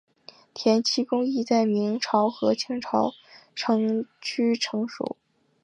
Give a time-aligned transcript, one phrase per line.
[0.55, 3.11] 填漆工艺在明朝和清朝
[3.67, 5.15] 越趋成熟。